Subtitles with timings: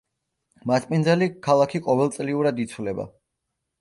[0.69, 3.07] მასპინძელი ქალაქი ყოველწლიურად იცვლება.